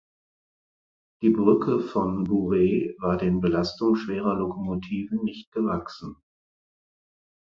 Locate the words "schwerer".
3.97-4.33